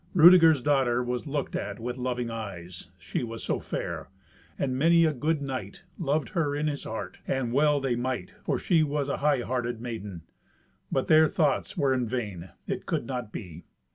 [0.15, 4.09] Rudeger's daughter was looked at with loving eyes, she was so fair;
[4.57, 7.19] and many a good knight loved her in his heart.
[7.27, 10.23] And well they might, for she was an high hearted maiden.
[10.91, 13.63] But their thoughts were vain: it could not be.